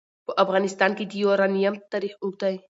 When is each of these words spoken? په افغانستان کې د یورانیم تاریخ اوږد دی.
په 0.25 0.31
افغانستان 0.43 0.91
کې 0.97 1.03
د 1.07 1.11
یورانیم 1.23 1.75
تاریخ 1.91 2.13
اوږد 2.21 2.41
دی. 2.47 2.55